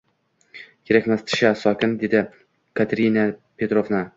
[0.91, 2.25] Kerakmas, Tisha!– sokin dedi
[2.81, 4.03] Katerina Petrovna.